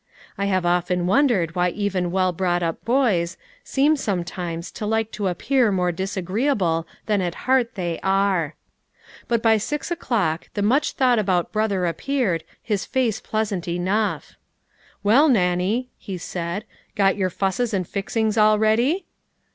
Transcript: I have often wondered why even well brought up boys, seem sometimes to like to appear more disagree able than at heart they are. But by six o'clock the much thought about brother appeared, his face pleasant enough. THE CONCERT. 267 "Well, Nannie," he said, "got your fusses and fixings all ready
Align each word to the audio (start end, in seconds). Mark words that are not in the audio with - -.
I 0.35 0.45
have 0.45 0.65
often 0.65 1.05
wondered 1.05 1.53
why 1.53 1.69
even 1.69 2.09
well 2.09 2.31
brought 2.33 2.63
up 2.63 2.83
boys, 2.83 3.37
seem 3.63 3.95
sometimes 3.95 4.71
to 4.71 4.87
like 4.87 5.11
to 5.11 5.27
appear 5.27 5.71
more 5.71 5.91
disagree 5.91 6.49
able 6.49 6.87
than 7.05 7.21
at 7.21 7.35
heart 7.45 7.75
they 7.75 7.99
are. 8.01 8.55
But 9.27 9.43
by 9.43 9.57
six 9.57 9.91
o'clock 9.91 10.49
the 10.55 10.63
much 10.63 10.93
thought 10.93 11.19
about 11.19 11.51
brother 11.51 11.85
appeared, 11.85 12.43
his 12.63 12.83
face 12.83 13.19
pleasant 13.19 13.67
enough. 13.67 14.33
THE 15.03 15.09
CONCERT. 15.11 15.17
267 15.17 15.17
"Well, 15.19 15.29
Nannie," 15.39 15.89
he 15.99 16.17
said, 16.17 16.65
"got 16.95 17.15
your 17.15 17.29
fusses 17.29 17.71
and 17.71 17.87
fixings 17.87 18.39
all 18.39 18.57
ready 18.57 19.05